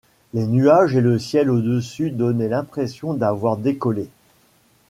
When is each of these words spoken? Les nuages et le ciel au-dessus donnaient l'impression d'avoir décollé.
Les 0.33 0.47
nuages 0.47 0.95
et 0.95 0.99
le 1.01 1.19
ciel 1.19 1.51
au-dessus 1.51 2.09
donnaient 2.09 2.49
l'impression 2.49 3.13
d'avoir 3.13 3.55
décollé. 3.55 4.09